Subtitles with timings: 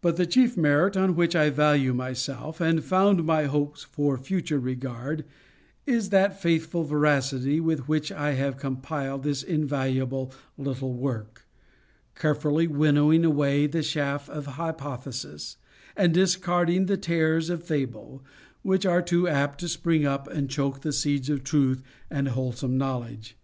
[0.00, 4.58] But the chief merit on which I value myself, and found my hopes for future
[4.58, 5.26] regard,
[5.86, 11.44] is that faithful veracity with which I have compiled this invaluable little work;
[12.18, 15.58] carefully winnowing away the chaff of hypothesis,
[15.94, 18.24] and discarding the tares of fable,
[18.62, 22.78] which are too apt to spring up and choke the seeds of truth and wholesome
[22.78, 23.36] knowledge.